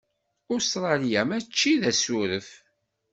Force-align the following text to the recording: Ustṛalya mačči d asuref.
Ustṛalya 0.53 1.21
mačči 1.29 1.73
d 1.81 1.83
asuref. 1.91 2.49